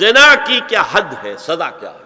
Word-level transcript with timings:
زنا 0.00 0.34
کی 0.46 0.60
کیا 0.68 0.82
حد 0.92 1.12
ہے، 1.22 1.36
سزا 1.38 1.70
کیا 1.70 1.90
ہے؟ 1.90 2.04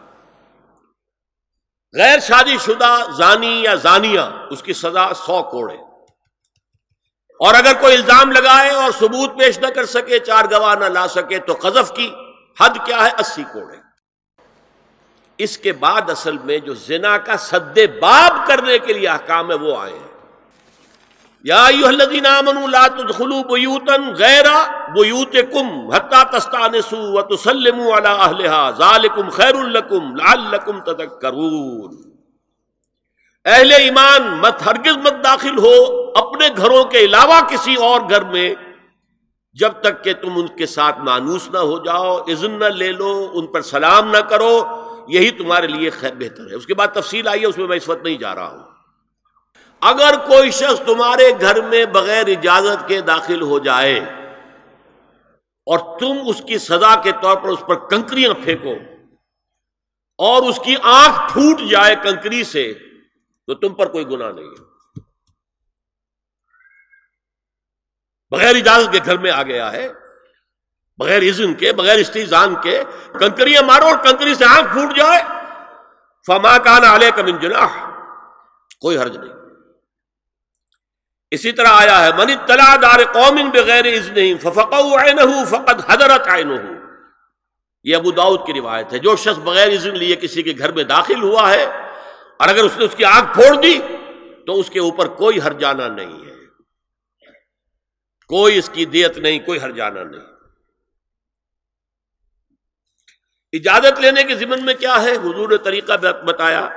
غیر 1.95 2.19
شادی 2.19 2.57
شدہ 2.59 2.95
زانی 3.17 3.55
یا 3.63 3.75
زانیہ، 3.75 4.21
اس 4.51 4.63
کی 4.63 4.73
سزا 4.73 5.13
سو 5.15 5.43
کوڑے 5.43 5.77
اور 7.41 7.55
اگر 7.55 7.73
کوئی 7.81 7.95
الزام 7.97 8.33
لگائے 8.33 8.71
اور 8.71 8.91
ثبوت 8.91 9.39
پیش 9.39 9.59
نہ 9.59 9.67
کر 9.67 9.87
سکے، 9.87 10.19
چار 10.19 10.45
گواہ 10.51 10.75
نہ 10.75 10.85
لا 10.85 11.07
سکے، 11.09 11.39
تو 11.39 11.55
قذف 11.63 11.93
کی 11.93 12.11
حد 12.61 12.85
کیا 12.85 13.05
ہے؟ 13.05 13.11
اسی 13.19 13.45
کوڑے 13.53 13.79
اس 15.39 15.59
کے 15.59 15.73
بعد 15.73 16.11
اصل 16.11 16.39
میں 16.39 16.59
جو 16.59 16.75
زنا 16.75 17.17
کا 17.19 17.37
سد 17.37 17.79
باب 18.01 18.47
کرنے 18.47 18.79
کے 18.79 18.93
لیے 18.93 19.09
احکام 19.09 19.51
ہے، 19.51 19.57
وہ 19.57 19.77
آئے 19.79 19.93
ہیں۔ 19.93 20.14
یا 21.45 21.65
ایوہ 21.65 21.87
الذین 21.87 22.27
آمنوا 22.27 22.67
لا 22.67 22.87
تدخلوا 22.89 23.43
بیوتا 23.43 23.97
غیر 24.19 24.47
بیوتکم 24.95 25.67
حتی 25.91 26.23
تستانسوا 26.33 27.09
وتسلموا 27.13 27.99
علی 27.99 28.09
اہلها 28.09 28.71
ذالکم 28.79 29.29
خیر 29.29 29.55
لکم 29.55 30.17
لعلکم 30.17 30.81
تذکرون۔ 30.81 31.97
اہل 33.45 33.73
ایمان 33.73 34.23
مت 34.43 34.67
ہرگز 34.67 34.97
مت 34.97 35.25
داخل 35.25 35.59
ہو 35.59 35.75
اپنے 36.15 36.49
گھروں 36.57 36.85
کے 36.85 36.99
علاوہ 36.99 37.41
کسی 37.51 37.75
اور 37.75 38.01
گھر 38.11 38.25
میں 38.25 38.55
جب 39.55 39.73
تک 39.81 40.05
کہ 40.05 40.13
تم 40.13 40.33
ان 40.37 40.47
کے 40.47 40.67
ساتھ 40.67 40.99
مانوس 40.99 41.51
نہ 41.51 41.59
ہو 41.59 41.79
جاؤ، 41.85 42.17
اذن 42.17 42.59
نہ 42.59 42.65
لے 42.65 42.93
لو، 42.93 43.31
ان 43.35 43.47
پر 43.47 43.63
سلام 43.63 44.11
نہ 44.11 44.23
کرو، 44.31 44.61
یہی 45.09 45.31
تمہارے 45.31 45.67
لیے 45.67 45.91
خیر 45.91 46.15
بہتر 46.15 46.51
ہے۔ 46.51 46.55
اس 46.55 46.67
کے 46.67 46.75
بعد 46.75 46.89
تفصیل 46.89 47.29
آئی 47.29 47.41
ہے، 47.41 47.47
اس 47.47 47.59
میں 47.59 47.67
میں 47.67 47.77
اس 47.77 47.89
وقت 47.89 48.05
نہیں 48.05 48.19
جا 48.19 48.35
رہا 48.35 48.49
ہوں۔ 48.49 48.64
اگر 49.85 50.15
کوئی 50.27 50.51
شخص 50.51 50.79
تمہارے 50.87 51.31
گھر 51.41 51.63
میں 51.63 51.85
بغیر 51.85 52.27
اجازت 52.27 52.89
کے 52.89 53.01
داخل 53.01 53.43
ہو 53.43 53.59
جائے 53.59 54.01
اور 55.67 55.99
تم 55.99 56.13
اس 56.27 56.43
کی 56.47 56.59
سزا 56.59 57.03
کے 57.03 57.13
طور 57.23 57.37
پر 57.37 57.49
اس 57.49 57.61
پر 57.61 57.89
کنکریاں 57.89 58.35
پھینکو 58.45 58.75
اور 60.19 60.43
اس 60.43 60.61
کی 60.65 60.77
آنکھ 60.83 61.33
پھوٹ 61.33 61.71
جائے 61.71 61.95
کنکری 62.03 62.45
سے، 62.45 62.75
تو 63.47 63.55
تم 63.55 63.75
پر 63.75 63.89
کوئی 63.89 64.09
گناہ 64.09 64.33
نہیں 64.33 64.47
ہے۔ 64.47 64.65
بغیر 68.31 68.57
اجازت 68.57 68.93
کے 68.93 68.99
گھر 69.05 69.19
میں 69.19 69.31
آ 69.31 69.43
گیا 69.43 69.73
ہے، 69.73 69.89
بغیر 70.99 71.23
اذن 71.23 71.55
کے، 71.55 71.73
بغیر 71.73 71.99
استیزان 71.99 72.55
کے، 72.63 72.83
کنکریاں 73.19 73.63
مارو 73.63 73.87
اور 73.87 73.97
کنکری 73.97 74.35
سے 74.35 74.45
آنکھ 74.45 74.73
پھوٹ 74.73 74.97
جائے۔ 74.97 75.23
فما 76.27 76.59
کان 76.59 76.85
علیہ 76.85 77.11
کا 77.11 77.23
جناح۔ 77.23 77.91
کوئی 78.81 78.99
حرج 78.99 79.17
نہیں۔ 79.17 79.44
اسی 81.35 81.53
طرح 81.53 81.69
آیا 81.69 82.05
ہے، 82.05 82.13
من 82.13 82.31
اطلاع 82.31 82.77
دار 82.83 83.05
قوم 83.13 83.51
بغیر 83.51 83.85
اذن 83.85 84.39
ففقوا 84.39 85.45
فقد 85.45 85.81
حضرت 85.89 86.29
عینہ 86.29 86.61
یہ 87.85 87.97
ابو 87.97 88.11
داؤد 88.11 88.47
کی 88.47 88.53
روایت 88.53 88.93
ہے، 88.93 88.99
جو 88.99 89.17
شخص 89.17 89.39
بغیر 89.39 89.73
اذن 89.73 89.99
لیے 89.99 90.17
کسی 90.17 90.43
کے 90.43 90.53
گھر 90.59 90.73
میں 90.73 90.85
داخل 90.85 91.23
ہوا 91.23 91.51
ہے 91.51 91.65
اور 92.39 92.49
اگر 92.49 92.65
اس 92.65 92.79
نے 92.79 92.85
اس 92.85 92.95
کی 92.97 93.05
آنکھ 93.05 93.35
پھوڑ 93.35 93.63
دی 93.63 93.79
تو 94.47 94.61
اس 94.61 94.71
کے 94.71 94.81
اوپر 94.81 95.09
کوئی 95.09 95.41
ہر 95.41 95.53
جانا 95.53 95.89
نہیں 95.89 96.25
ہے۔ 96.27 96.35
کوئی 98.29 98.59
اس 98.59 98.71
کی 98.73 98.85
دیت 98.85 99.19
نہیں، 99.19 99.39
کوئی 99.39 99.61
ہر 99.61 99.71
جانا 99.71 100.05
نہیں۔ 100.05 100.21
اجازت 103.53 104.01
لینے 104.01 104.25
کے 104.25 104.35
ذمن 104.35 104.65
میں 104.65 104.75
کیا 104.75 105.03
ہے؟ 105.03 105.13
حضور 105.13 105.49
نے 105.49 105.57
طریقہ 105.57 105.93
بتایا 106.27 106.69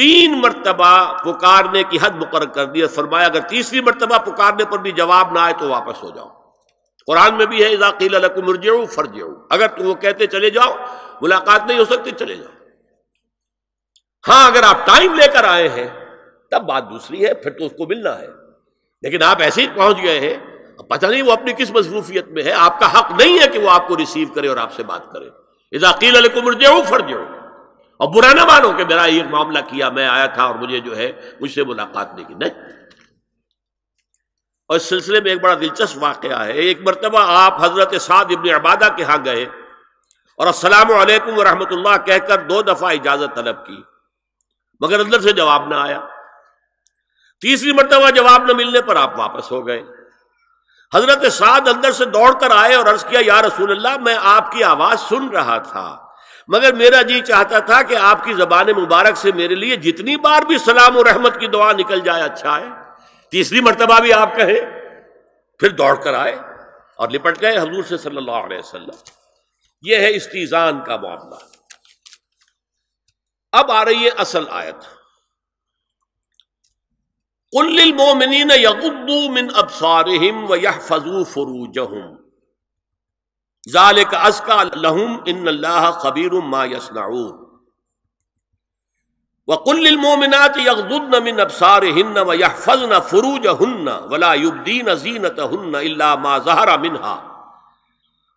تین 0.00 0.40
مرتبہ 0.40 1.18
پکارنے 1.18 1.82
کی 1.82 1.98
حد 2.02 2.10
مقرر 2.10 2.46
کر 2.46 2.64
دی 2.64 2.86
فرمایا، 2.86 3.26
اگر 3.26 3.40
تیسری 3.40 3.80
مرتبہ 3.80 4.18
پکارنے 4.18 4.64
پر 4.64 4.78
بھی 4.78 4.92
جواب 4.92 5.32
نہ 5.32 5.38
آئے 5.38 5.54
تو 5.58 5.68
واپس 5.68 6.02
ہو 6.02 6.10
جاؤ۔ 6.10 6.28
قرآن 7.06 7.34
میں 7.34 7.46
بھی 7.46 7.64
ہے 7.64 7.68
اضاقیل 7.68 8.14
مرجعو 8.46 8.86
فرجعو 8.86 9.28
اگر 9.50 9.66
تم 9.66 9.86
وہ 9.86 9.94
کہتے 9.94 10.26
چلے 10.26 10.50
جاؤ، 10.50 10.76
ملاقات 11.20 11.66
نہیں 11.66 11.78
ہو 11.78 11.84
سکتی، 11.84 12.10
چلے 12.10 12.36
جاؤ۔ 12.36 12.66
ہاں 14.28 14.46
اگر 14.46 14.62
آپ 14.62 14.86
ٹائم 14.86 15.14
لے 15.14 15.26
کر 15.32 15.44
آئے 15.44 15.68
ہیں، 15.68 15.88
تب 16.50 16.62
بات 16.62 16.90
دوسری 16.90 17.26
ہے، 17.26 17.34
پھر 17.34 17.50
تو 17.50 17.66
اس 17.66 17.72
کو 17.72 17.86
ملنا 17.86 18.18
ہے۔ 18.18 18.26
لیکن 19.02 19.22
آپ 19.22 19.36
ایسے 19.40 19.62
ہی 19.62 19.66
پہنچ 19.74 20.02
گئے 20.02 20.20
ہیں 20.20 20.36
پتہ 20.88 21.06
نہیں 21.06 21.22
وہ 21.22 21.32
اپنی 21.32 21.52
کس 21.52 21.70
مصروفیت 21.70 22.28
میں 22.28 22.42
ہے۔ 22.42 22.52
آپ 22.52 22.80
کا 22.80 22.98
حق 22.98 23.10
نہیں 23.10 23.38
ہے 23.38 23.48
کہ 23.48 23.58
وہ 23.58 23.70
آپ 23.70 23.88
کو 23.88 23.96
ریسیو 23.96 24.28
کرے 24.34 24.48
اور 24.48 24.56
آپ 24.56 24.72
سے 24.72 24.82
بات 24.82 25.12
کرے۔ 25.12 25.78
ذاکیل 25.78 26.16
علیہ 26.16 26.34
کو 26.34 26.42
مرجے 26.42 26.66
ہوں 26.66 26.82
فرجے 26.88 27.14
اور 28.00 28.08
برا 28.08 28.32
نہ 28.32 28.44
مانو 28.44 28.72
کہ 28.72 28.84
میرا 28.84 29.04
یہ 29.04 29.22
معاملہ 29.30 29.58
کیا 29.68 29.90
میں 29.90 30.08
آیا 30.08 30.26
تھا 30.26 30.44
اور 30.44 30.54
مجھے 30.54 30.80
جو 30.80 30.96
ہے 30.96 31.12
مجھ 31.40 31.50
سے 31.50 31.64
ملاقات 31.64 32.14
نہیں 32.14 32.24
کی، 32.24 32.34
نہیں۔ 32.34 32.50
اور 34.68 34.76
اس 34.76 34.88
سلسلے 34.88 35.20
میں 35.20 35.30
ایک 35.30 35.40
بڑا 35.40 35.54
دلچسپ 35.54 35.98
واقعہ 36.00 36.44
ہے۔ 36.44 36.52
ایک 36.52 36.80
مرتبہ 36.80 37.18
آپ 37.20 37.64
حضرت 37.64 38.02
سعد 38.02 38.24
ابن 38.24 38.54
عبادہ 38.54 38.88
کے 38.96 39.04
ہاں 39.04 39.16
گئے 39.24 39.42
اور 40.36 40.46
السلام 40.46 40.92
علیکم 40.92 41.38
ورحمۃ 41.38 41.70
اللہ 41.70 41.96
کہہ 42.06 42.26
کر 42.28 42.42
دو 42.42 42.62
دفعہ 42.62 42.90
اجازت 42.90 43.36
طلب 43.36 43.66
کی، 43.66 43.82
مگر 44.80 45.00
اندر 45.00 45.20
سے 45.20 45.32
جواب 45.32 45.68
نہ 45.68 45.74
آیا۔ 45.74 46.00
تیسری 47.40 47.72
مرتبہ 47.72 48.10
جواب 48.10 48.44
نہ 48.44 48.52
ملنے 48.52 48.82
پر 48.82 48.96
آپ 48.96 49.18
واپس 49.18 49.50
ہو 49.50 49.66
گئے۔ 49.66 49.82
حضرت 50.94 51.32
سعد 51.32 51.68
اندر 51.68 51.92
سے 51.92 52.04
دوڑ 52.04 52.40
کر 52.40 52.50
آئے 52.50 52.74
اور 52.74 52.86
عرض 52.86 53.04
کیا، 53.04 53.20
یا 53.24 53.42
رسول 53.42 53.70
اللہ، 53.70 53.98
میں 54.00 54.16
آپ 54.22 54.52
کی 54.52 54.64
آواز 54.64 55.00
سن 55.00 55.28
رہا 55.28 55.58
تھا۔ 55.58 56.09
مگر 56.52 56.74
میرا 56.74 57.02
جی 57.02 57.20
چاہتا 57.20 57.58
تھا 57.58 57.82
کہ 57.82 57.94
آپ 57.94 58.24
کی 58.24 58.34
زبان 58.34 58.66
مبارک 58.66 59.16
سے 59.16 59.32
میرے 59.32 59.54
لیے 59.54 59.76
جتنی 59.76 60.16
بار 60.16 60.42
بھی 60.42 60.58
سلام 60.58 60.96
و 60.96 61.04
رحمت 61.04 61.40
کی 61.40 61.46
دعا 61.46 61.72
نکل 61.72 62.00
جائے 62.00 62.22
اچھا 62.22 62.60
ہے۔ 62.60 62.66
تیسری 63.30 63.60
مرتبہ 63.60 64.00
بھی 64.00 64.12
آپ 64.12 64.36
کہیں، 64.36 64.60
پھر 65.58 65.68
دوڑ 65.68 65.94
کر 65.94 66.14
آئے 66.14 66.36
اور 66.96 67.08
لپٹ 67.08 67.40
گئے 67.40 67.58
حضور 67.58 67.82
سے 67.82 67.96
صلی 67.98 68.16
اللہ 68.16 68.30
علیہ 68.30 68.58
وسلم۔ 68.58 68.90
یہ 69.82 69.96
ہے 69.96 70.16
استیزان 70.16 70.84
کا 70.84 70.96
معاملہ۔ 70.96 71.34
اب 73.52 73.70
آ 73.70 73.84
رہی 73.84 74.04
ہے 74.04 74.10
اصل 74.18 74.44
آیت۔ 74.50 74.76
قل 77.52 77.74
للمؤمنین 77.74 78.50
یغضوا 78.54 79.30
من 79.30 79.48
ابصارهم 79.54 80.50
ويحفظوا 80.50 81.22
فروجهم 81.32 82.29
ذالک 83.68 84.14
ازکا 84.20 84.62
لہم 84.62 85.16
ان 85.26 85.48
اللہ 85.48 85.90
خبیر 86.00 86.32
ما 86.32 86.64
یصنعون. 86.64 87.50
وقل 89.48 89.82
للمؤمنات 89.84 90.56
یغضضن 90.56 91.22
من 91.22 91.40
ابصارهن 91.40 92.18
ويحفظن 92.18 92.98
فروجهن 93.00 93.88
ولا 94.10 94.34
يبدين 94.34 94.94
زينتهن 94.94 95.74
الا 95.74 96.14
ما 96.14 96.38
ظهر 96.38 96.78
منها. 96.78 97.29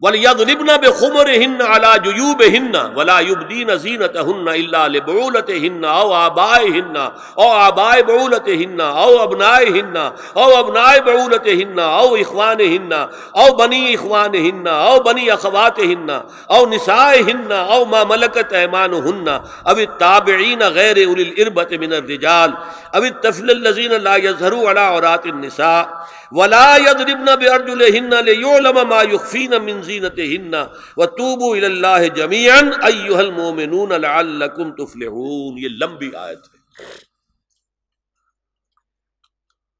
وَلْيَضْرِبْنَ 0.03 0.77
بِخُمُرِهِنَّ 0.77 1.61
عَلَى 1.61 1.99
جُيُوبِهِنَّ 2.03 2.93
وَلَا 2.95 3.19
يُبْدِينَ 3.19 3.77
زِينَتَهُنَّ 3.77 4.49
إِلَّا 4.49 4.87
لِبُعُولَتِهِنَّ 4.87 5.85
أَوْ 5.85 6.15
آبَائِهِنَّ 6.15 6.97
أَوْ 7.39 7.53
آبَاءِ 7.67 8.01
بُعُولَتِهِنَّ 8.01 8.81
أَوْ 8.81 9.23
أَبْنَائِهِنَّ 9.23 10.11
أَوْ 10.37 10.59
أَبْنَاءِ 10.59 10.99
بُعُولَتِهِنَّ 10.99 11.79
أَوْ 11.79 12.15
إِخْوَانِهِنَّ 12.15 13.07
أَوْ 13.37 13.55
بَنِي 13.55 13.95
إِخْوَانِهِنَّ 13.95 14.67
أَوْ 14.67 14.99
بَنِي 14.99 15.33
أَخَوَاتِهِنَّ 15.33 16.21
أَوْ 16.51 16.69
نِسَائِهِنَّ 16.69 17.51
أَوْ 17.51 17.85
مَا 17.85 18.03
مَلَكَتْ 18.03 18.53
أَيْمَانُهُنَّ 18.53 19.41
أَوِ 19.69 19.77
التَّابِعِينَ 19.77 20.63
غَيْرِ 20.63 21.07
أُولِي 21.07 21.23
الْإِرْبَةِ 21.23 21.77
مِنَ 21.77 21.93
الرِّجَالِ 21.93 22.53
أَوِ 22.95 23.03
الطَّفْلِ 23.03 23.51
الَّذِينَ 23.51 23.91
لَا 23.91 24.15
يَظْهَرُوا 24.15 24.69
عَلَى 24.69 24.79
عَوْرَاتِ 24.79 25.25
النِّسَاءِ 25.25 26.03
ولا 26.33 26.77
يضربن 26.77 27.35
بارجلهن 27.35 28.13
ليعلم 28.13 28.89
ما 28.89 29.01
يخفين 29.01 29.61
من 29.61 29.81
زينتهن 29.93 30.53
وتوبوا 30.97 31.55
الى 31.55 31.65
الله 31.65 32.07
جميعا 32.07 32.85
ايها 32.85 33.19
المؤمنون 33.19 33.91
لعلكم 33.91 34.85
تفلحون 34.85 35.57
یہ 35.57 35.69
لمبی 35.69 36.15
آیت 36.15 36.39
ہے۔ 36.39 36.83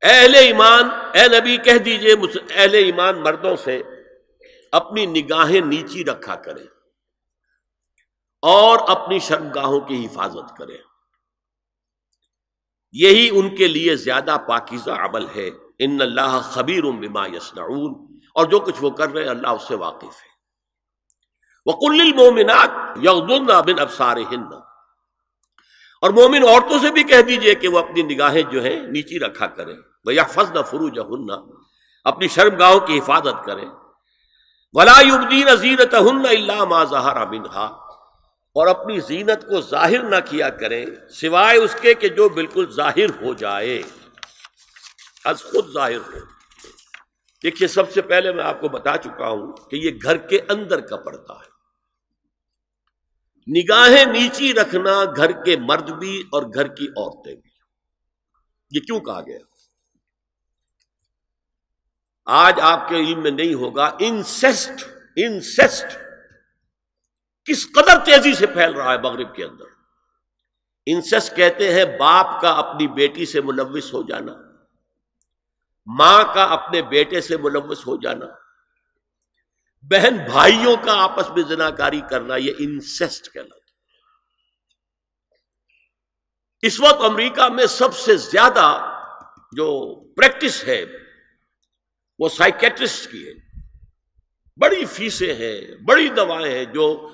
اہل 0.01 0.35
ایمان، 0.35 0.89
اے 1.13 1.39
نبی 1.39 1.57
کہہ 1.57 1.77
دیجیے 1.77 2.15
اہل 2.55 2.73
ایمان 2.73 3.23
مردوں 3.23 3.55
سے 3.55 3.81
اپنی 4.71 5.05
نگاہیں 5.05 5.61
نیچی 5.61 6.05
رکھا 6.05 6.35
کریں 6.35 6.65
اور 8.41 8.79
اپنی 8.87 9.19
شرمگاہوں 9.19 9.81
کی 9.81 10.05
حفاظت 10.05 10.57
کریں۔ 10.57 10.77
یہی 12.91 13.29
ان 13.33 13.55
کے 13.55 13.67
لیے 13.67 13.95
زیادہ 13.95 14.37
پاکیزہ 14.47 14.91
عمل 14.91 15.25
ہے۔ 15.35 15.49
ان 15.79 16.01
اللہ 16.01 16.39
خبیر 16.43 16.83
بما 16.83 17.27
یسنعون 17.27 18.12
اور 18.33 18.45
جو 18.45 18.59
کچھ 18.59 18.75
وہ 18.81 18.89
کر 18.89 19.09
رہے 19.09 19.23
ہیں، 19.23 19.29
اللہ 19.29 19.47
اس 19.47 19.67
سے 19.67 19.75
واقف 19.75 20.03
ہے۔ 20.03 20.33
وہ 21.65 21.71
کل 21.71 22.01
المومنات 22.01 22.69
یغضن 23.03 23.45
بن 23.45 23.79
ابسار 23.79 24.17
ہند 24.17 24.53
اور 26.01 26.09
مومن 26.09 26.43
عورتوں 26.43 26.79
سے 26.79 26.91
بھی 26.91 27.03
کہہ 27.03 27.21
دیجیے 27.21 27.55
کہ 27.55 27.67
وہ 27.67 27.79
اپنی 27.79 28.01
نگاہیں 28.01 28.41
جو 28.41 28.63
ہیں 28.63 28.79
نیچی 28.79 29.19
رکھا 29.19 29.47
کریں۔ 29.47 29.75
وہ 30.05 30.13
یا 30.13 30.23
فض 30.23 30.51
فروج 30.69 30.99
اپنی 32.03 32.27
شرم 32.27 32.55
گاہوں 32.55 32.79
کی 32.79 32.99
حفاظت 32.99 33.45
کریں۔ 33.45 33.65
ولا 34.73 35.01
یبدین 35.01 35.55
زینت 35.55 35.93
ہن 35.93 36.25
اللہ 36.29 36.65
ما 36.65 36.83
ظہر 36.83 37.25
منہا 37.25 37.65
اور 38.55 38.67
اپنی 38.67 38.99
زینت 38.99 39.41
کو 39.49 39.61
ظاہر 39.61 40.03
نہ 40.03 40.15
کیا 40.29 40.49
کریں، 40.49 40.85
سوائے 41.09 41.57
اس 41.57 41.75
کے 41.81 41.93
کہ 41.93 42.09
جو 42.09 42.29
بالکل 42.29 42.71
ظاہر 42.71 43.21
ہو 43.21 43.33
جائے۔ 43.33 43.81
از 45.25 45.43
خود 45.43 45.73
ظاہر 45.73 45.97
ہو۔ 45.97 46.32
دیکھیے 47.43 47.67
سب 47.67 47.91
سے 47.91 48.01
پہلے 48.01 48.31
میں 48.31 48.43
آپ 48.43 48.61
کو 48.61 48.69
بتا 48.69 48.97
چکا 48.97 49.27
ہوں 49.27 49.51
کہ 49.69 49.75
یہ 49.75 49.91
گھر 50.03 50.17
کے 50.17 50.39
اندر 50.49 50.79
کا 50.79 50.97
پڑتا 50.97 51.33
ہے۔ 51.33 51.53
نگاہیں 53.59 54.05
نیچی 54.05 54.53
رکھنا 54.53 55.03
گھر 55.15 55.43
کے 55.43 55.57
مرد 55.57 55.89
بھی 55.89 56.23
اور 56.31 56.43
گھر 56.43 56.67
کی 56.67 56.87
عورتیں 56.87 57.35
بھی۔ 57.35 57.51
یہ 58.71 58.79
کیوں 58.79 58.99
کہا 58.99 59.21
گیا؟ 59.21 59.37
آج 62.25 62.59
آپ 62.61 62.89
کے 62.89 62.95
علم 62.95 63.23
میں 63.23 63.31
نہیں 63.31 63.53
ہوگا 63.53 63.95
انسیسٹ 63.99 64.85
انسیسٹ۔ 65.15 65.97
کس 67.45 67.71
قدر 67.71 68.05
تیزی 68.05 68.33
سے 68.33 68.47
پھیل 68.47 68.73
رہا 68.73 68.93
ہے 68.93 68.97
مغرب 68.97 69.35
کے 69.35 69.45
اندر۔ 69.45 69.65
انسیسٹ 70.85 71.35
کہتے 71.35 71.73
ہیں 71.73 71.85
باپ 71.97 72.41
کا 72.41 72.49
اپنی 72.49 72.87
بیٹی 72.87 73.25
سے 73.25 73.41
ملوث 73.41 73.93
ہو 73.93 74.03
جانا۔ 74.03 74.52
ماں 75.87 76.23
کا 76.33 76.43
اپنے 76.43 76.81
بیٹے 76.81 77.21
سے 77.21 77.37
ملوث 77.37 77.87
ہو 77.87 77.95
جانا، 78.01 78.25
بہن 79.83 80.17
بھائیوں 80.31 80.75
کا 80.83 80.93
آپس 81.03 81.29
میں 81.29 81.43
زناکاری 81.43 82.01
کرنا، 82.09 82.35
یہ 82.35 82.51
انسیسٹ 82.59 83.31
کہلاتا 83.33 83.61
اس 86.63 86.79
وقت 86.79 87.03
امریکہ 87.03 87.47
میں 87.49 87.65
سب 87.65 87.95
سے 87.95 88.15
زیادہ 88.15 88.65
جو 89.51 89.95
پریکٹس 90.15 90.63
ہے، 90.63 90.83
وہ 92.19 92.29
سائکیٹرسٹ 92.29 93.11
کی 93.11 93.27
ہے۔ 93.27 93.33
بڑی 94.57 94.85
فیسیں 94.85 95.33
ہیں، 95.33 95.59
بڑی 95.85 96.09
دوائیں 96.09 96.51
ہیں، 96.55 96.65
جو 96.65 97.09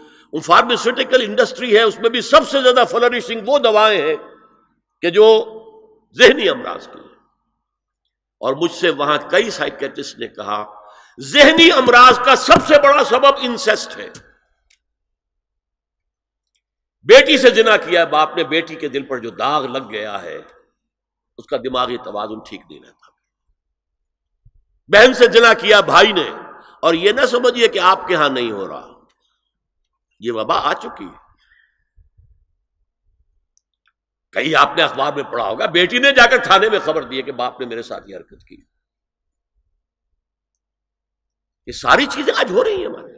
فارماسیوٹیکل 0.45 1.21
انڈسٹری 1.21 1.75
ہے، 1.77 1.81
اس 1.81 1.99
میں 1.99 2.09
بھی 2.09 2.21
سب 2.21 2.49
سے 2.49 2.61
زیادہ 2.61 2.83
فلرشنگ 2.89 3.41
وہ 3.47 3.59
دوائیں 3.59 4.01
ہیں 4.01 4.15
کہ 5.01 5.09
جو 5.09 5.25
ذہنی 6.17 6.49
امراض 6.49 6.87
کی 6.87 6.99
ہیں۔ 6.99 7.18
اور 8.39 8.53
مجھ 8.53 8.71
سے 8.71 8.89
وہاں 8.89 9.17
کئی 9.31 9.49
سائکیٹرسٹ 9.49 10.19
نے 10.19 10.27
کہا، 10.27 10.65
ذہنی 11.19 11.71
امراض 11.71 12.19
کا 12.19 12.35
سب 12.35 12.67
سے 12.67 12.81
بڑا 12.83 13.03
سبب 13.03 13.35
انسیسٹ 13.41 13.97
ہے۔ 13.97 14.09
بیٹی 17.03 17.37
سے 17.37 17.49
جنا 17.49 17.77
کیا 17.77 18.05
باپ 18.05 18.37
نے 18.37 18.43
بیٹی 18.43 18.75
کے 18.75 18.87
دل 18.87 19.05
پر 19.05 19.17
جو 19.17 19.29
داغ 19.29 19.65
لگ 19.65 19.89
گیا 19.91 20.21
ہے، 20.21 20.37
اس 21.37 21.45
کا 21.45 21.57
دماغی 21.57 21.97
توازن 21.97 22.39
ٹھیک 22.39 22.61
نہیں 22.69 22.79
رہتا۔ 22.79 23.09
بہن 24.87 25.13
سے 25.13 25.27
جنا 25.27 25.53
کیا 25.53 25.81
بھائی 25.81 26.11
نے، 26.11 26.29
اور 26.81 26.93
یہ 26.93 27.11
نہ 27.11 27.25
سمجھیے 27.25 27.67
کہ 27.67 27.79
آپ 27.79 28.07
کے 28.07 28.15
ہاں 28.15 28.29
نہیں 28.29 28.51
ہو 28.51 28.67
رہا۔ 28.67 28.99
یہ 30.19 30.31
وبا 30.31 30.59
آ 30.59 30.73
چکی 30.73 31.05
ہے۔ 31.05 31.28
کئی 34.31 34.55
آپ 34.55 34.73
نے 34.75 34.83
اخبار 34.83 35.13
میں 35.13 35.23
پڑھا 35.23 35.43
ہوگا، 35.43 35.65
بیٹی 35.65 35.99
نے 35.99 36.11
جا 36.11 36.25
کر 36.25 36.37
تھانے 36.37 36.69
میں 36.69 36.79
خبر 36.79 37.03
دی 37.03 37.21
کہ 37.21 37.31
باپ 37.31 37.59
نے 37.59 37.65
میرے 37.65 37.81
ساتھ 37.81 38.09
یہ 38.09 38.17
حرکت 38.17 38.43
کی۔ 38.47 38.57
یہ 41.67 41.71
ساری 41.71 42.05
چیزیں 42.05 42.33
آج 42.37 42.51
ہو 42.51 42.63
رہی 42.63 42.75
ہیں 42.75 42.85
ہمارے۔ 42.85 43.11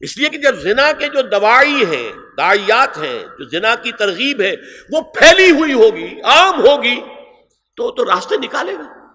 اس 0.00 0.18
لیے 0.18 0.28
کہ 0.28 0.38
جب 0.38 0.54
زنا 0.54 0.92
کے 0.92 1.06
جو 1.06 1.22
دوائی 1.22 1.84
ہیں 1.84 2.12
دائیات 2.36 2.98
ہیں، 2.98 3.24
جو 3.38 3.44
زنا 3.44 3.74
کی 3.74 3.92
ترغیب 3.92 4.40
ہے، 4.40 4.54
وہ 4.92 5.00
پھیلی 5.00 5.50
ہوئی 5.50 5.72
ہوگی، 5.72 6.20
عام 6.20 6.60
ہوگی، 6.60 7.00
تو 7.76 7.90
تو 7.90 8.04
راستے 8.04 8.36
نکالے 8.36 8.74
گا۔ 8.74 9.14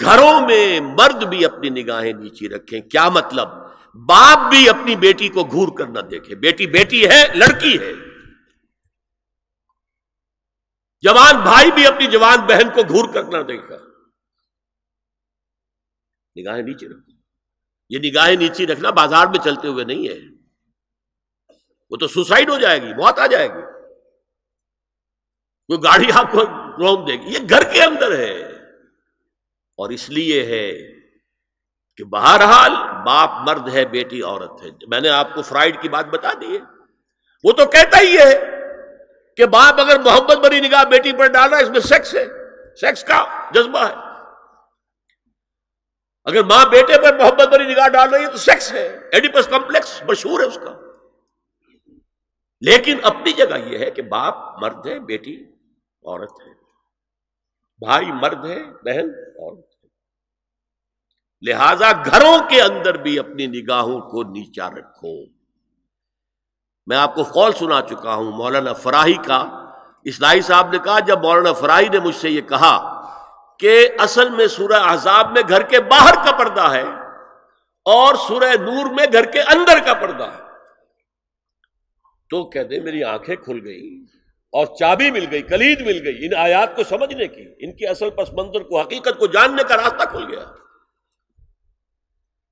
گھروں 0.00 0.40
میں 0.40 0.80
مرد 0.80 1.24
بھی 1.24 1.44
اپنی 1.44 1.82
نگاہیں 1.82 2.12
نیچی 2.12 2.48
رکھیں، 2.48 2.80
کیا 2.80 3.08
مطلب؟ 3.08 3.48
باپ 3.94 4.50
بھی 4.50 4.68
اپنی 4.68 4.96
بیٹی 4.96 5.28
کو 5.28 5.44
گور 5.44 5.78
کر 5.78 5.86
نہ 5.86 5.98
دیکھے۔ 5.98 6.34
بیٹی 6.34 6.66
بیٹی 6.66 7.08
ہے، 7.08 7.26
لڑکی 7.34 7.78
ہے۔ 7.80 8.09
جوان 11.00 11.40
بھائی 11.42 11.72
بھی 11.72 11.86
اپنی 11.86 12.06
جوان 12.06 12.38
بہن 12.38 12.70
کو 12.74 12.82
گور 12.82 13.14
کر 13.14 13.24
نہ 13.24 13.42
دیکھا 13.42 13.76
نگاہیں 16.36 16.62
نیچے 16.62 16.88
رکھو 16.88 17.12
یہ 17.88 17.98
نگاہیں 17.98 18.36
نیچے 18.36 18.66
رکھنا 18.66 18.90
بازار 18.90 19.26
میں 19.26 19.44
چلتے 19.44 19.68
ہوئے 19.68 19.84
نہیں 19.84 20.08
ہے۔ 20.08 20.18
وہ 21.90 21.96
تو 21.96 22.08
سوسائڈ 22.08 22.50
ہو 22.50 22.58
جائے 22.58 22.82
گی، 22.82 22.94
موت 22.94 23.18
آ 23.18 23.26
جائے 23.26 23.48
گی۔ 23.48 23.62
کوئی 25.66 25.78
گاڑی 25.82 26.12
آپ 26.12 26.32
کو 26.32 26.42
روم 26.72 27.04
دے 27.04 27.12
گی۔ 27.12 27.32
یہ 27.32 27.38
گھر 27.50 27.72
کے 27.72 27.82
اندر 27.82 28.18
ہے۔ 28.18 28.42
اور 29.76 29.90
اس 29.90 30.10
لیے 30.10 30.46
ہے 30.46 30.72
کہ 31.96 32.04
بہرحال 32.04 32.72
باپ 33.06 33.30
مرد 33.48 33.68
ہے، 33.68 33.84
بیٹی 33.84 34.22
عورت 34.22 34.62
ہے۔ 34.62 34.68
میں 34.88 35.00
نے 35.00 35.08
آپ 35.08 35.34
کو 35.34 35.42
فرائڈ 35.42 35.82
کی 35.82 35.88
بات 35.88 36.06
بتا 36.06 36.32
دی 36.32 36.54
ہے۔ 36.54 36.60
وہ 37.44 37.52
تو 37.52 37.66
کہتا 37.66 38.00
ہی 38.00 38.18
ہے۔ 38.18 38.59
کہ 39.40 39.46
باپ 39.46 39.80
اگر 39.80 39.98
محبت 39.98 40.36
بری 40.36 40.60
نگاہ 40.60 40.84
بیٹی 40.84 41.12
پر 41.12 41.26
ڈالا 41.26 41.56
اس 41.56 41.70
میں 41.70 41.80
سیکس 41.80 42.14
ہے۔ 42.14 42.26
سیکس 42.76 43.04
کا 43.04 43.50
جذبہ 43.54 43.78
ہے۔ 43.78 43.94
اگر 46.24 46.42
ماں 46.42 46.64
بیٹے 46.70 47.02
پر 47.02 47.18
محبت 47.18 47.48
بری 47.48 47.72
نگاہ 47.72 47.88
ڈال 47.88 48.14
رہی 48.14 48.24
ہے 48.24 48.30
تو 48.30 48.36
سیکس 48.36 48.72
ہے۔ 48.72 48.98
ایڈیپس 49.12 49.46
کمپلیکس 49.46 50.02
مشہور 50.08 50.40
ہے 50.40 50.46
اس 50.46 50.54
کا۔ 50.54 50.80
لیکن 52.60 52.98
اپنی 53.02 53.32
جگہ 53.32 53.58
یہ 53.58 53.78
ہے 53.78 53.90
کہ 53.90 54.02
باپ 54.02 54.34
مرد 54.62 54.86
ہے، 54.86 54.98
بیٹی 54.98 55.44
عورت 56.04 56.32
ہے۔ 56.46 56.54
بھائی 57.78 58.12
مرد 58.12 58.44
ہے، 58.44 58.64
بہن 58.64 59.10
عورت 59.10 59.84
ہے۔ 59.84 59.88
لہذا 61.50 61.92
گھروں 61.92 62.48
کے 62.50 62.62
اندر 62.62 62.96
بھی 62.96 63.18
اپنی 63.18 63.46
نگاہوں 63.46 64.00
کو 64.00 64.22
نیچا 64.22 64.70
رکھو۔ 64.70 65.39
میں 66.86 66.96
آپ 66.96 67.14
کو 67.14 67.22
قول 67.22 67.52
سنا 67.52 67.82
چکا 67.82 68.14
ہوں 68.14 68.32
مولانا 68.32 68.72
فراہی 68.72 69.14
کا۔ 69.14 69.66
اسلائی 70.04 70.40
صاحب 70.40 70.72
نے 70.72 70.78
کہا، 70.78 70.98
جب 70.98 71.22
مولانا 71.22 71.52
فراہی 71.52 71.88
نے 71.88 71.98
مجھ 71.98 72.16
سے 72.16 72.30
یہ 72.30 72.40
کہا 72.40 73.00
کہ 73.58 73.88
اصل 73.98 74.30
میں 74.30 74.46
سورہ 74.46 74.72
احزاب 74.72 75.32
میں 75.32 75.42
گھر 75.48 75.62
کے 75.62 75.80
باہر 75.80 76.14
کا 76.14 76.32
پردہ 76.32 76.70
ہے 76.70 76.84
اور 77.84 78.14
سورہ 78.14 78.52
نور 78.60 78.90
میں 78.90 79.06
گھر 79.12 79.24
کے 79.24 79.40
اندر 79.40 79.78
کا 79.86 79.94
پردہ 79.94 80.24
ہے۔ 80.24 80.50
تو 82.30 82.50
کہتے 82.50 82.80
میری 82.80 83.04
آنکھیں 83.04 83.36
کھل 83.36 83.58
گئی 83.64 84.04
اور 84.52 84.66
چابی 84.66 85.10
مل 85.10 85.26
گئی، 85.30 85.42
کلید 85.42 85.80
مل 85.80 86.02
گئی۔ 86.04 86.26
ان 86.26 86.36
آیات 86.36 86.76
کو 86.76 86.82
سمجھنے 86.84 87.26
کی، 87.26 87.44
ان 87.58 87.76
کی 87.76 87.86
اصل 87.86 88.10
پس 88.10 88.32
منظر 88.32 88.60
کو، 88.60 88.80
حقیقت 88.80 89.18
کو 89.18 89.26
جاننے 89.26 89.62
کا 89.68 89.76
راستہ 89.76 90.04
کھل 90.10 90.24
گیا۔ 90.24 90.44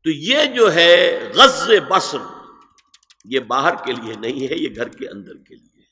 تو 0.05 0.11
یہ 0.11 0.45
جو 0.45 0.75
ہے 0.75 1.21
غز 1.35 1.71
بسر 1.89 2.38
یہ 3.25 3.41
باہر 3.41 3.85
کے 3.85 3.93
لیے 3.93 4.15
نہیں 4.15 4.49
ہے، 4.49 4.55
یہ 4.55 4.69
گھر 4.77 4.89
کے 4.89 5.09
اندر 5.09 5.37
کے 5.37 5.55
لیے 5.55 5.83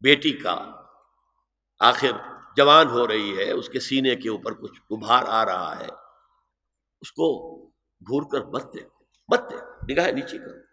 بیٹی 0.00 0.32
کا 0.32 0.72
آخر 1.80 2.10
جوان 2.56 2.88
ہو 2.88 3.08
رہی 3.08 3.38
ہے، 3.38 3.50
اس 3.52 3.68
کے 3.68 3.80
سینے 3.80 4.16
کے 4.16 4.28
اوپر 4.28 4.54
کچھ 4.54 4.80
ابھار 4.90 5.24
آ 5.26 5.44
رہا 5.44 5.80
ہے۔ 5.80 5.88
اس 7.00 7.12
کو 7.12 7.56
گھور 8.00 8.22
کر 8.32 8.46
مت 8.46 8.74
دے 8.74 8.80
مت 9.28 9.40
دے 9.50 9.56
نگاہ 9.92 10.10
نیچے 10.10 10.38
کرو۔ 10.38 10.64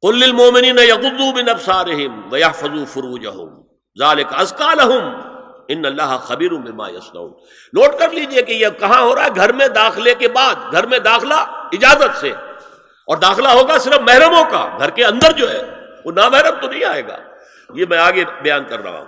قل 0.00 0.18
للمؤمنین 0.18 0.78
یغضوا 0.78 1.32
من 1.32 1.48
ابصارهم 1.48 2.32
ويحفظوا 2.32 2.84
فروجهم 2.84 3.66
ذلك 3.98 4.32
ازکا 4.32 4.74
لهم 4.74 5.35
ان 5.68 5.84
اللہ 5.84 6.18
خبیر 6.22 6.50
بما 6.50 6.88
یصنعون۔ 6.88 7.30
نوٹ 7.72 7.98
کر 7.98 8.10
لیجیے 8.10 8.42
کہ 8.42 8.52
یہ 8.52 8.66
کہاں 8.78 9.02
ہو 9.02 9.14
رہا 9.14 9.24
ہے؟ 9.24 9.28
گھر 9.36 9.52
میں 9.52 9.68
داخلے 9.68 10.14
کے 10.14 10.28
بعد، 10.28 10.54
گھر 10.72 10.86
میں 10.86 10.98
داخلہ 10.98 11.34
اجازت 11.72 12.16
سے۔ 12.20 12.30
اور 13.06 13.16
داخلہ 13.16 13.48
ہوگا 13.48 13.78
صرف 13.78 13.98
محرموں 14.00 14.44
کا۔ 14.50 14.78
گھر 14.78 14.90
کے 14.90 15.04
اندر 15.04 15.32
جو 15.32 15.50
ہے، 15.50 15.62
وہ 16.04 16.12
نامحرم 16.12 16.60
تو 16.60 16.68
نہیں 16.68 16.84
آئے 16.84 17.06
گا۔ 17.08 17.16
یہ 17.74 17.84
میں 17.88 17.98
آگے 17.98 18.24
بیان 18.42 18.64
کر 18.64 18.80
رہا 18.80 18.98
ہوں۔ 18.98 19.06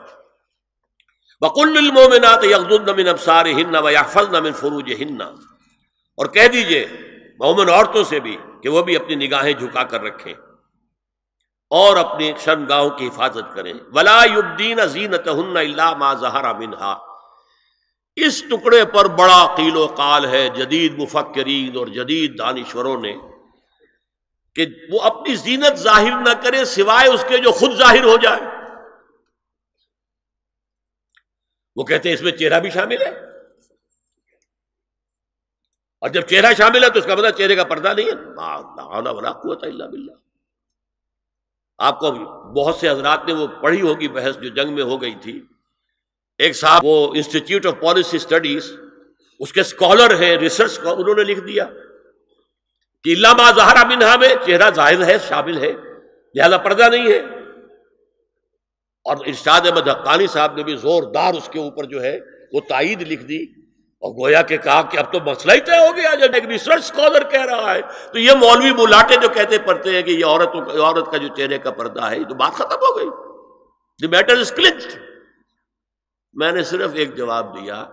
بکل 1.40 1.74
المومنات 1.76 2.44
یغضن 2.44 2.96
من 2.96 3.08
ابصارهن 3.08 3.76
ويحفظن 3.76 4.42
من 4.42 4.52
فروجهن۔ 4.52 5.22
اور 6.16 6.26
کہہ 6.26 6.48
دیجیے، 6.48 6.86
مومن 7.40 7.68
عورتوں 7.68 8.04
سے 8.04 8.20
بھی، 8.20 8.36
کہ 8.62 8.68
وہ 8.68 8.82
بھی 8.82 8.96
اپنی 8.96 9.14
نگاہیں 9.14 9.52
جھکا 9.52 9.82
کر 9.82 10.02
رکھیں۔ 10.02 10.34
اور 11.70 11.96
اپنی 11.96 12.32
شرمگاہوں 12.38 12.90
کی 12.90 13.08
حفاظت 13.08 13.54
کریں۔ 13.54 13.72
ولا 13.92 14.25
یبدین 14.25 14.87
زینتهن 14.87 15.56
الا 15.56 15.94
ما 15.94 16.14
ظهر 16.14 16.54
منها۔ 16.54 17.08
اس 18.16 18.42
ٹکڑے 18.42 18.84
پر 18.84 19.08
بڑا 19.08 19.54
قیل 19.56 19.76
و 19.76 19.87
قال 19.87 20.26
ہے 20.26 20.48
جدید 20.48 20.98
مفکرین 20.98 21.76
اور 21.76 21.87
جدید 21.87 22.38
دانشوروں 22.38 23.00
نے 23.00 23.16
کہ 24.54 24.66
وہ 24.92 25.00
اپنی 25.00 25.34
زینت 25.34 25.75
ظاہر 25.75 26.10
نہ 26.10 26.42
کرے 26.42 26.64
سوائے 26.64 27.08
اس 27.08 27.25
کے 27.28 27.38
جو 27.38 27.52
خود 27.52 27.72
ظاہر 27.72 28.04
ہو 28.04 28.16
جائے۔ 28.16 28.40
وہ 31.76 31.84
کہتے 31.84 32.08
ہیں 32.08 32.16
اس 32.16 32.22
میں 32.22 32.32
چہرہ 32.32 32.60
بھی 32.60 32.70
شامل 32.70 33.02
ہے۔ 33.02 33.10
اور 36.00 36.08
جب 36.08 36.20
چہرہ 36.20 36.54
شامل 36.58 36.84
ہے 36.84 36.90
تو 36.90 36.98
اس 36.98 37.06
کا 37.06 37.14
مطلب 37.14 37.30
چہرے 37.30 37.56
کا 37.56 37.64
پردہ 37.64 37.92
نہیں 37.96 38.06
ہے۔ 38.06 38.12
قوت 39.32 39.64
اللہ 39.64 39.84
بلّہ 39.84 40.27
آپ 41.78 42.00
کو 42.00 42.11
بہت 42.52 42.75
سے 42.75 42.90
حضرات 42.90 43.26
نے 43.26 43.32
وہ 43.32 43.47
پڑھی 43.47 43.80
ہوگی 43.80 44.08
بحث 44.08 44.38
جو 44.38 44.49
جنگ 44.49 44.75
میں 44.75 44.82
ہو 44.82 45.02
گئی 45.02 45.14
تھی۔ 45.23 45.42
ایک 46.38 46.56
صاحب 46.56 46.80
وہ 46.85 47.14
انسٹیٹیوٹ 47.14 47.66
آف 47.66 47.75
پالیسی 47.80 48.16
اسٹڈیز 48.16 48.73
اس 49.40 49.52
کے 49.52 49.61
اسکالر 49.61 50.20
ہیں 50.20 50.37
ریسرچ 50.37 50.78
کا 50.78 50.90
انہوں 50.90 51.14
نے 51.14 51.25
لکھ 51.25 51.40
دیا۔ 51.40 51.64
کہ 53.04 53.12
علامہ 53.12 53.50
زہرا 53.56 53.85
منہا 53.85 54.16
میں 54.16 54.28
چہرہ 54.47 54.70
ظاہر 54.75 55.04
ہے، 55.04 55.16
شامل 55.28 55.58
ہے، 55.58 55.73
لہذا 56.35 56.58
پردہ 56.58 56.88
نہیں 56.92 57.12
ہے۔ 57.12 57.18
اور 59.04 59.16
ارشاد 59.26 59.61
احمد 59.64 59.88
حقانی 59.88 60.26
صاحب 60.26 60.56
نے 60.56 60.62
بھی 60.62 60.76
زوردار 60.76 61.35
اس 61.35 61.49
کے 61.52 61.58
اوپر 61.58 61.85
جو 61.85 62.02
ہے 62.02 62.20
وہ 62.52 62.61
تائید 62.68 63.02
لکھ 63.02 63.25
دی۔ 63.25 63.57
اور 64.02 64.12
گویا 64.14 64.42
کہ 64.42 64.56
کہا 64.56 64.82
کہ 64.82 64.98
اب 64.98 65.12
تو 65.12 65.20
مسئلہ 65.20 65.52
ہی 65.52 65.60
طے 65.60 65.78
ہو 65.78 65.96
گیا 65.96 66.14
جب 66.14 66.34
ایک 66.34 66.44
ریسرچ 66.44 66.84
اسکالر 66.84 67.22
کہہ 67.30 67.44
رہا 67.44 67.74
ہے، 67.74 67.80
تو 68.12 68.18
یہ 68.18 68.32
مولوی 68.32 68.72
بلاٹے 68.72 69.16
جو 69.22 69.28
کہتے 69.28 69.58
پڑتے 69.58 69.90
ہیں 69.90 70.02
کہ 70.02 70.10
یہ 70.10 70.24
عورت 70.24 70.54
عورت 70.54 71.10
کا 71.10 71.16
جو 71.16 71.28
چہرے 71.28 71.58
کا 71.58 71.70
پردہ 71.70 72.10
ہے، 72.10 72.18
یہ 72.18 72.24
تو 72.24 72.34
بات 72.34 72.52
ختم 72.52 72.84
ہو 72.86 72.96
گئی۔ 72.96 73.08
دی 74.00 74.06
میٹر 74.06 74.38
از 74.38 74.52
کلچ 74.52 74.86
میں 76.32 76.52
نے 76.52 76.62
صرف 76.62 76.90
ایک 76.94 77.16
جواب 77.16 77.54
دیا 77.56 77.84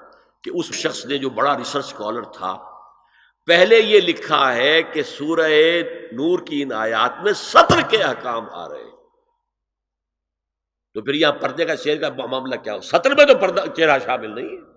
کہ 0.43 0.51
اس 0.53 0.71
شخص 0.74 1.05
نے 1.05 1.17
جو 1.17 1.29
بڑا 1.29 1.57
ریسرچ 1.57 1.85
اسکالر 1.85 2.24
تھا، 2.24 2.57
پہلے 3.45 3.79
یہ 3.79 4.01
لکھا 4.01 4.55
ہے 4.55 4.83
کہ 4.83 5.03
سورہ 5.03 5.47
نور 6.12 6.39
کی 6.39 6.62
ان 6.63 6.71
آیات 6.71 7.24
میں 7.24 7.33
سطر 7.33 7.81
کے 7.89 8.03
احکام 8.03 8.50
آ 8.51 8.67
رہے 8.69 8.83
تو 10.93 11.01
پھر 11.01 11.13
یہاں 11.13 11.31
پردے 11.31 11.65
کا 11.65 11.75
شیر 11.75 11.97
کا 12.01 12.09
معاملہ 12.09 12.55
کیا 12.55 12.74
ہو؟ 12.74 12.81
سطر 12.81 13.15
میں 13.15 13.25
تو 13.25 13.35
پردہ 13.35 13.63
چہرہ 13.77 13.97
شامل 14.05 14.35
نہیں 14.35 14.50
ہے۔ 14.50 14.75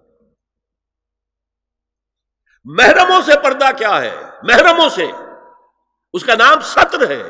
محرموں 2.65 3.21
سے 3.23 3.33
پردہ 3.43 3.67
کیا 3.79 4.01
ہے؟ 4.01 4.17
محرموں 4.43 4.89
سے۔ 4.89 5.07
اس 6.13 6.25
کا 6.25 6.35
نام 6.35 6.61
سطر 6.61 7.11
ہے۔ 7.11 7.23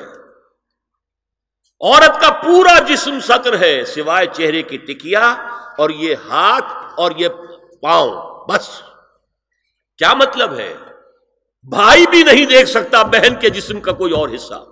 عورت 1.80 2.20
کا 2.20 2.30
پورا 2.30 2.78
جسم 2.78 3.20
سطر 3.20 3.60
ہے، 3.60 3.84
سوائے 3.84 4.26
چہرے 4.32 4.62
کی 4.62 4.76
ٹکیا 4.76 5.30
اور 5.78 5.90
یہ 5.90 6.14
ہاتھ 6.28 7.00
اور 7.00 7.12
یہ 7.16 7.28
پاؤں۔ 7.82 8.46
بس۔ 8.46 8.82
کیا 9.98 10.14
مطلب 10.14 10.58
ہے؟ 10.58 10.74
بھائی 11.68 12.06
بھی 12.10 12.22
نہیں 12.22 12.46
دیکھ 12.46 12.68
سکتا 12.68 13.02
بہن 13.02 13.34
کے 13.40 13.50
جسم 13.50 13.80
کا 13.80 13.92
کوئی 13.92 14.12
اور 14.12 14.28
حصہ۔ 14.34 14.64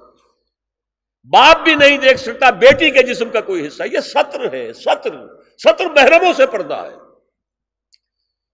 باپ 1.24 1.60
بھی 1.60 1.74
نہیں 1.74 1.98
دیکھ 1.98 2.20
سکتا 2.20 2.50
بیٹی 2.50 2.90
کے 2.90 3.02
جسم 3.02 3.30
کا 3.30 3.40
کوئی 3.40 3.66
حصہ۔ 3.66 3.82
یہ 3.92 4.00
سطر 4.00 4.52
ہے، 4.52 4.72
سطر۔ 4.72 5.42
سطر 5.58 5.86
محرموں 5.86 6.32
سے 6.32 6.46
پردہ 6.46 6.74
ہے۔ 6.74 7.05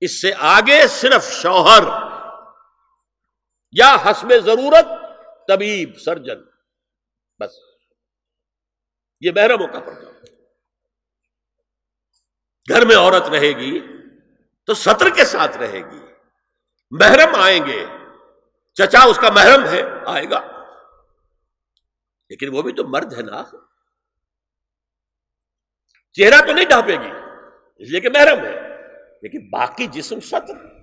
اس 0.05 0.21
سے 0.21 0.33
آگے 0.39 0.89
صرف 0.89 1.33
شوہر 1.33 1.83
یا 3.73 3.97
حسب 4.05 4.29
ضرورت 4.45 4.87
طبیب، 5.49 5.99
سرجن، 5.99 6.45
بس۔ 7.39 7.51
یہ 9.21 9.31
محرموں 9.35 9.69
کا 9.69 9.81
پردہ۔ 9.81 10.11
گھر 12.69 12.87
میں 12.87 12.97
عورت 12.97 13.23
رہے 13.23 13.49
گی 13.49 13.81
تو 14.67 14.75
سطر 14.75 15.11
کے 15.11 15.25
ساتھ 15.25 15.57
رہے 15.57 15.91
گی۔ 15.91 16.13
محرم 16.91 17.35
آئیں 17.35 17.67
گے۔ 17.67 17.87
چچا 18.75 19.05
اس 19.05 19.17
کا 19.17 19.31
محرم 19.31 19.65
ہے، 19.65 19.83
آئے 20.07 20.31
گا۔ 20.31 20.41
لیکن 22.31 22.57
وہ 22.57 22.63
بھی 22.63 22.73
تو 22.73 22.89
مرد 22.89 23.13
ہے 23.13 23.23
نا۔ 23.23 23.45
چہرہ 26.13 26.47
تو 26.47 26.53
نہیں 26.53 26.69
ڈھانپے 26.69 26.97
گی، 26.97 27.11
اس 27.77 27.91
لیے 27.91 28.01
کہ 28.01 28.09
محرم 28.09 28.45
ہے۔ 28.45 28.72
لیکن 29.23 29.49
باقی 29.51 29.87
جسم 29.87 30.21
سطر 30.21 30.83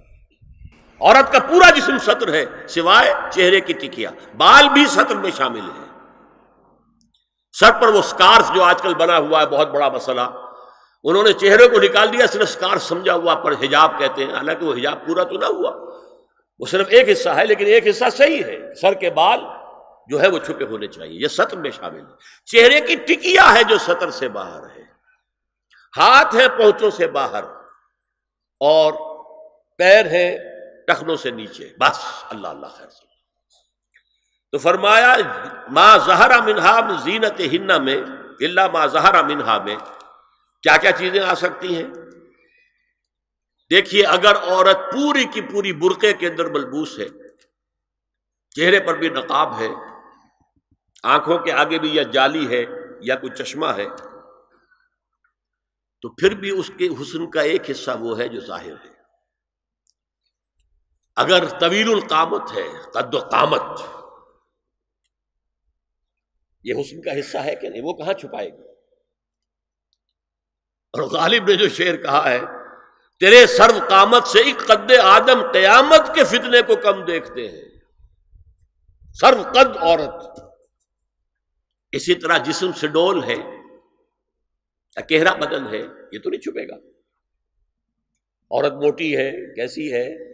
عورت 1.00 1.34
کا 1.34 1.40
پورا 1.40 1.70
جسم 1.70 1.98
سطر 1.98 2.34
ہے، 2.34 2.46
سوائے 2.68 3.14
چہرے 3.32 3.62
کی 3.62 3.74
ٹکیا 3.74 4.12
بال 4.38 4.70
بھی 4.70 4.86
سطر 4.86 5.16
میں 5.16 5.32
شامل 5.38 5.62
ہے۔ 5.62 5.90
سر 7.52 7.72
پر 7.82 7.88
وہ 7.88 8.02
سکارف 8.02 8.52
جو 8.56 8.64
آج 8.64 8.82
کل 8.82 8.94
بنا 8.94 9.18
ہوا 9.18 9.42
ہے، 9.42 9.46
بہت 9.46 9.68
بڑا 9.68 9.90
مسئلہ۔ 9.90 10.22
انہوں 11.04 11.24
نے 11.24 11.34
چہرے 11.34 11.68
کو 11.68 11.80
نکال 11.82 12.14
دیا، 12.14 12.28
صرف 12.28 12.50
سکارف 12.50 12.84
سمجھا 12.84 13.14
ہوا 13.14 13.36
پر 13.36 13.52
حجاب 13.52 14.00
کہتے 14.00 14.26
ہیں۔ 14.26 14.34
حالانکہ 14.34 14.66
وہ 14.66 14.74
حجاب 14.74 15.08
پورا 15.08 15.24
تو 15.24 15.38
نہ 15.38 15.46
ہوا۔ 15.46 16.00
وہ 16.60 16.66
صرف 16.66 16.88
ایک 16.90 17.10
حصہ 17.10 17.30
ہے، 17.30 17.46
لیکن 17.46 17.66
ایک 17.66 17.88
حصہ 17.88 18.06
صحیح 18.18 18.44
ہے۔ 18.44 18.76
سر 18.82 18.94
کے 18.94 19.10
بال 19.10 19.40
جو 20.08 20.22
ہے، 20.22 20.28
وہ 20.28 20.40
چھپے 20.40 20.66
ہونے 20.66 20.88
چاہیے۔ 20.88 21.20
یہ 21.20 21.28
سطر 21.28 21.58
میں 21.58 21.72
شامل 21.72 22.00
ہے۔ 22.00 22.14
چہرے 22.46 22.82
کی 22.82 22.96
ٹکیا 22.96 23.54
ہے 23.54 23.64
جو 23.64 23.78
سطر 23.78 24.10
سے 24.10 24.30
باہر 24.30 24.64
ہے۔ 24.64 24.82
ہاتھ 25.98 26.36
ہے 26.36 26.50
پہنچوں 26.50 26.92
سے 26.92 27.08
باہر۔ 27.08 27.59
اور 28.60 28.94
پیر 29.78 30.06
ہے 30.06 30.38
ٹخنوں 30.88 31.16
سے 31.16 31.32
نیچے۔ 31.32 31.74
بس، 31.80 32.24
اللہ 32.30 32.48
اللہ، 32.48 32.68
خیر۔ 32.68 32.88
تو 34.52 34.58
فرمایا 34.58 35.16
ماں 35.70 35.98
زہرا 35.98 36.40
منہا 36.40 36.80
زینت 37.04 37.40
ہننا 37.40 37.78
میں 37.78 37.98
اللہ 38.40 38.68
ماں 38.74 38.88
زہرا 38.88 39.22
منہا 39.22 39.58
میں 39.58 39.76
کیا 40.64 40.78
کیا 40.78 40.92
چیزیں 40.92 41.20
آ 41.20 41.34
سکتی 41.34 41.76
ہیں؟ 41.76 41.84
دیکھیے، 43.72 44.06
اگر 44.06 44.36
عورت 44.36 44.78
پوری 44.92 45.26
کی 45.26 45.42
پوری 45.42 45.74
برقے 45.74 46.14
کے 46.14 46.28
اندر 46.28 46.46
ملبوس 46.46 47.00
ہے، 47.00 47.08
چہرے 48.56 48.80
پر 48.80 48.94
بھی 48.94 49.10
نقاب 49.10 49.60
ہے، 49.60 49.68
آنکھوں 51.04 51.38
کے 51.38 51.52
آگے 51.52 51.80
بھی 51.80 51.96
یا 51.96 52.04
جالی 52.04 52.58
ہے 52.58 52.66
یا 53.02 53.16
کوئی 53.16 53.44
چشمہ 53.44 53.68
ہے 53.68 53.86
تو 56.02 56.10
پھر 56.10 56.36
بھی 56.36 56.60
اس 56.60 56.72
کے 56.78 56.88
حسن 56.88 57.30
کا 57.30 57.42
ایک 57.42 57.72
حصہ 57.72 57.92
وہ 58.00 58.20
ہے 58.20 58.28
جو 58.28 58.40
ظاہر 58.40 58.72
ہے۔ 58.72 59.00
اگر 61.16 61.60
طویل 61.60 61.90
القامت 61.90 62.52
ہے، 62.52 62.68
قد 62.94 63.14
و 63.14 63.20
قامت، 63.20 63.82
یہ 66.64 66.74
حسن 66.82 67.02
کا 67.02 67.20
حصہ 67.20 67.38
ہے 67.38 67.56
کہ 67.56 67.70
نہیں؟ 67.70 67.82
وہ 67.82 67.94
کہاں 67.94 68.14
چھپائے 68.14 68.50
گا 68.50 68.72
اور 70.94 71.02
غالب 71.02 71.48
نے 71.48 71.56
جو 71.56 71.70
شعر 71.70 71.96
کہا 71.96 72.30
ہے، 72.30 72.40
تیرے 73.20 73.48
سرو 73.48 73.86
قامت 73.90 74.28
سے 74.28 74.40
ایک 74.40 74.68
قد 74.68 74.92
آدم 75.04 75.52
قیامت 75.52 76.16
کے 76.16 76.24
فتنے 76.24 76.62
کو 76.62 76.76
کم 76.76 77.06
دیکھتے 77.06 77.50
ہیں۔ 77.50 77.80
سرو 79.14 79.44
قد 79.44 79.78
عورت۔ 79.78 80.40
اسی 81.92 82.16
طرح 82.16 82.38
جسم 82.38 82.72
سے 82.72 82.88
ڈول 82.88 83.24
ہے۔ 83.24 83.59
اکیرا 85.00 85.34
بدن 85.34 85.68
ہے، 85.68 85.88
یہ 86.12 86.20
تو 86.20 86.30
نہیں 86.30 86.42
چھپے 86.42 86.68
گا۔ 86.68 86.76
عورت 88.52 88.74
موٹی 88.74 89.18
ہے، 89.18 89.54
کیسی 89.56 89.94
ہے، 89.94 90.34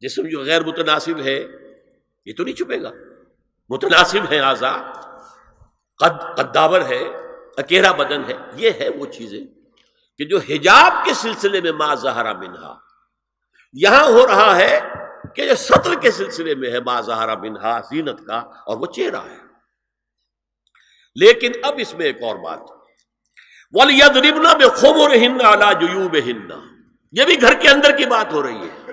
جسم 0.00 0.22
جو 0.28 0.40
غیر 0.40 0.64
متناسب 0.64 1.20
ہے، 1.20 1.46
یہ 2.26 2.32
تو 2.36 2.44
نہیں 2.44 2.54
چھپے 2.54 2.82
گا۔ 2.82 2.90
متناسب 3.68 4.32
ہے 4.32 4.38
آزاد 4.38 4.78
قد 5.96 6.36
قداور 6.36 6.80
ہے، 6.80 7.02
اکیرا 7.56 7.92
بدن 7.92 8.24
ہے۔ 8.24 8.34
یہ 8.54 8.70
ہے 8.80 8.88
وہ 8.88 9.06
چیزیں 9.06 9.44
کہ 10.18 10.24
جو 10.24 10.38
حجاب 10.38 10.92
کے 11.04 11.14
سلسلے 11.14 11.60
میں 11.60 11.72
ما 11.72 11.94
زہرا 11.94 12.32
منہا۔ 12.32 12.78
یہاں 13.72 14.04
ہو 14.04 14.26
رہا 14.26 14.56
ہے 14.56 14.80
کہ 15.34 15.48
جو 15.48 15.54
سطر 15.54 16.00
کے 16.00 16.10
سلسلے 16.10 16.54
میں 16.54 16.70
ہے 16.70 16.80
ما 16.80 17.00
زہرا 17.00 17.34
منہا، 17.34 17.80
زینت 17.80 18.26
کا، 18.26 18.36
اور 18.36 18.76
وہ 18.76 18.86
چہرہ 18.86 19.16
ہے۔ 19.16 19.46
لیکن 21.14 21.52
اب 21.62 21.74
اس 21.78 21.94
میں 21.94 22.06
ایک 22.06 22.22
اور 22.22 22.36
بات۔ 22.36 22.75
ولید 23.72 24.16
ربنا 24.16 24.52
بے 24.52 24.64
خوب 24.64 25.12
ہننا 25.12 25.72
جیوب 25.72 26.16
یہ 27.12 27.24
بھی 27.24 27.40
گھر 27.40 27.54
کے 27.54 27.68
اندر 27.68 27.96
کی 27.96 28.04
بات 28.04 28.32
ہو 28.32 28.42
رہی 28.42 28.68
ہے۔ 28.68 28.92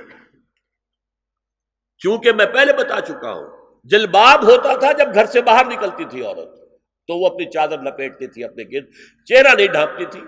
کیونکہ 2.00 2.32
میں 2.32 2.46
پہلے 2.46 2.74
بتا 2.74 3.02
چکا 3.02 3.32
ہوں، 3.32 3.76
جلباب 3.84 4.44
ہوتا 4.44 4.78
تھا 4.78 4.92
جب 4.92 5.14
گھر 5.14 5.26
سے 5.26 5.42
باہر 5.42 5.66
نکلتی 5.66 6.06
تھی 6.06 6.26
عورت، 6.26 6.60
تو 7.08 7.20
وہ 7.20 7.28
اپنی 7.28 7.52
چادر 7.52 7.82
لپیٹتی 7.82 8.28
تھی 8.28 8.44
اپنے 8.44 8.64
گرد، 8.64 8.90
چہرہ 9.26 9.56
نہیں 9.56 9.68
ڈھانپتی 9.68 10.06
تھی۔ 10.06 10.22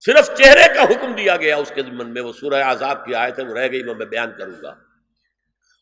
صرف 0.00 0.38
چہرے 0.38 0.74
کا 0.74 0.82
حکم 0.82 1.12
دیا 1.12 1.36
گیا 1.36 1.56
اس 1.56 1.72
کے 1.74 1.82
ذمن 1.82 2.14
میں، 2.14 2.22
وہ 2.22 2.32
سورہ 2.32 2.62
عذاب 2.62 3.04
کی 3.04 3.14
آیت 3.14 3.38
ہے، 3.38 3.44
وہ 3.44 3.54
رہ 3.54 3.68
گئی 3.72 3.82
وہ 3.82 3.94
میں 3.94 4.06
بیان 4.06 4.30
کروں 4.38 4.62
گا۔ 4.62 4.68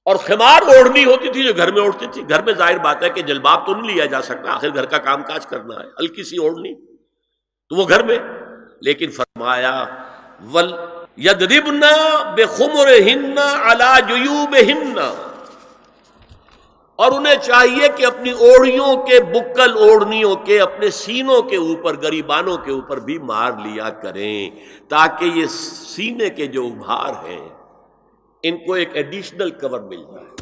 اور 0.04 0.16
خمار 0.16 0.62
اوڑھنی 0.62 1.04
ہوتی 1.04 1.32
تھی 1.32 1.44
جو 1.44 1.52
گھر 1.56 1.72
میں 1.72 1.82
اوڑھتی 1.82 2.06
تھی۔ 2.12 2.22
گھر 2.28 2.42
میں 2.42 2.52
ظاہر 2.52 2.78
بات 2.78 3.02
ہے 3.02 3.08
کہ 3.08 3.22
جلباب 3.22 3.66
تو 3.66 3.74
نہیں 3.74 3.94
لیا 3.94 4.06
جا 4.06 4.22
سکتا، 4.22 4.52
آخر 4.52 4.74
گھر 4.74 4.84
کا 4.84 4.98
کام 4.98 5.22
کاج 5.22 5.46
کرنا 5.46 5.74
ہے، 5.74 5.88
ہلکی 6.00 6.24
سی 6.24 6.36
اوڑھنی۔ 6.36 6.91
تو 7.72 7.76
وہ 7.76 7.88
گھر 7.88 8.02
میں۔ 8.02 8.18
لیکن 8.80 9.10
فرمایا، 9.10 9.84
ول 10.52 10.72
یدربنا 11.16 12.30
بے 12.30 12.44
خمر 12.44 12.88
ہننا 13.06 13.70
اللہ 13.70 14.00
جیوب 14.08 14.56
ہننا 14.68 15.32
اور 16.96 17.12
انہیں 17.12 17.36
چاہیے 17.36 17.88
کہ 17.96 18.06
اپنی 18.06 18.30
اوڑھیوں 18.30 19.06
کے 19.06 19.20
بکل 19.20 19.72
اوڑھنیوں 19.78 20.36
کے، 20.36 20.60
اپنے 20.60 20.90
سینوں 20.90 21.42
کے 21.42 21.56
اوپر، 21.56 22.02
گریبانوں 22.02 22.56
کے 22.56 22.72
اوپر 22.72 23.00
بھی 23.00 23.18
مار 23.18 23.52
لیا 23.64 23.90
کریں، 23.90 24.50
تاکہ 24.88 25.24
یہ 25.24 25.46
سینے 25.96 26.30
کے 26.30 26.46
جو 26.46 26.66
ابھار 26.66 27.28
ہیں، 27.28 27.48
ان 28.42 28.56
کو 28.56 28.72
ایک 28.72 28.90
ایڈیشنل 28.92 29.50
کور 29.50 29.80
مل 29.80 30.02
جائے۔ 30.02 30.41